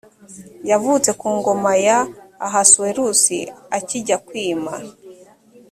yavutse 0.69 1.09
ku 1.19 1.27
ngoma 1.37 1.71
ya 1.85 1.99
ahasuwerusi 2.47 3.37
akijya 3.77 4.17
kwima 4.27 4.73